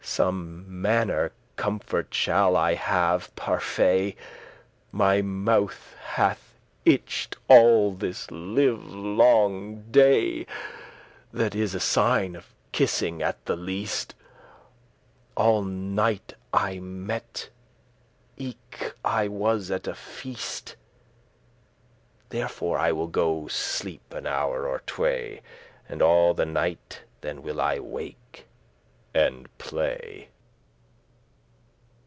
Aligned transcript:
Some 0.03 0.65
manner 0.81 1.31
comfort 1.55 2.13
shall 2.13 2.57
I 2.57 2.73
have, 2.73 3.33
parfay*, 3.35 4.15
*by 4.15 4.15
my 4.15 4.15
faith 4.15 4.19
My 4.91 5.21
mouth 5.21 5.95
hath 6.03 6.57
itched 6.83 7.37
all 7.47 7.93
this 7.93 8.29
livelong 8.31 9.85
day: 9.91 10.47
That 11.31 11.55
is 11.55 11.73
a 11.75 11.79
sign 11.79 12.35
of 12.35 12.47
kissing 12.73 13.21
at 13.21 13.45
the 13.45 13.55
least. 13.55 14.13
All 15.37 15.61
night 15.61 16.33
I 16.51 16.79
mette* 16.79 17.49
eke 18.37 18.93
I 19.05 19.27
was 19.29 19.69
at 19.71 19.87
a 19.87 19.95
feast. 19.95 20.75
*dreamt 20.75 22.29
Therefore 22.29 22.79
I 22.79 22.91
will 22.91 23.07
go 23.07 23.47
sleep 23.47 24.13
an 24.13 24.25
hour 24.27 24.67
or 24.67 24.79
tway, 24.87 25.41
And 25.87 26.01
all 26.01 26.33
the 26.33 26.45
night 26.45 27.03
then 27.21 27.41
will 27.43 27.61
I 27.61 27.79
wake 27.79 28.17
and 29.13 29.49
play." 29.57 30.29